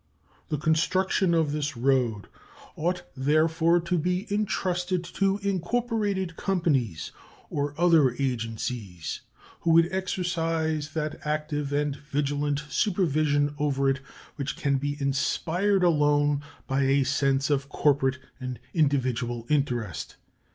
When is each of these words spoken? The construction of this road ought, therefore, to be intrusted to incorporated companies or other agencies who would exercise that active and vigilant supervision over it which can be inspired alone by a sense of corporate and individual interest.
The 0.49 0.57
construction 0.57 1.35
of 1.35 1.51
this 1.51 1.77
road 1.77 2.27
ought, 2.75 3.03
therefore, 3.15 3.79
to 3.81 3.99
be 3.99 4.25
intrusted 4.33 5.03
to 5.03 5.37
incorporated 5.43 6.35
companies 6.37 7.11
or 7.51 7.79
other 7.79 8.15
agencies 8.17 9.21
who 9.59 9.73
would 9.73 9.87
exercise 9.93 10.95
that 10.95 11.19
active 11.23 11.71
and 11.71 11.95
vigilant 11.97 12.63
supervision 12.67 13.53
over 13.59 13.91
it 13.91 13.99
which 14.37 14.57
can 14.57 14.77
be 14.77 14.97
inspired 14.99 15.83
alone 15.83 16.41
by 16.65 16.81
a 16.81 17.03
sense 17.03 17.51
of 17.51 17.69
corporate 17.69 18.17
and 18.39 18.57
individual 18.73 19.45
interest. 19.51 20.15